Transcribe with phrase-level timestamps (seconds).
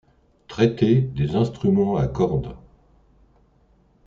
[0.47, 2.57] Traités des instruments à cordes.